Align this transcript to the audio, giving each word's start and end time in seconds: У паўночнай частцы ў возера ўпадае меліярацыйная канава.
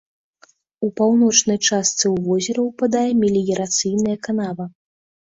У 0.85 0.87
паўночнай 1.01 1.59
частцы 1.67 2.03
ў 2.13 2.23
возера 2.29 2.61
ўпадае 2.69 3.03
меліярацыйная 3.21 4.17
канава. 4.25 4.65